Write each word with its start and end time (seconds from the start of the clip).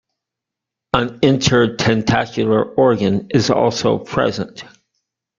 An 0.93 1.19
intertentacular 1.19 2.75
organ 2.75 3.27
is 3.29 3.51
also 3.51 3.99
present. 3.99 4.63